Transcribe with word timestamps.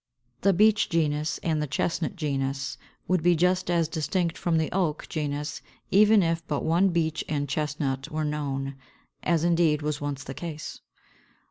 The 0.41 0.51
Beech 0.51 0.89
genus 0.89 1.37
and 1.43 1.61
the 1.61 1.67
Chestnut 1.67 2.15
genus 2.15 2.75
would 3.07 3.21
be 3.21 3.35
just 3.35 3.69
as 3.69 3.87
distinct 3.87 4.35
from 4.35 4.57
the 4.57 4.71
Oak 4.71 5.05
genus 5.09 5.61
even 5.91 6.23
if 6.23 6.43
but 6.47 6.65
one 6.65 6.89
Beech 6.89 7.23
and 7.29 7.47
Chestnut 7.47 8.09
were 8.09 8.25
known; 8.25 8.77
as 9.21 9.43
indeed 9.43 9.83
was 9.83 10.01
once 10.01 10.23
the 10.23 10.33
case. 10.33 10.81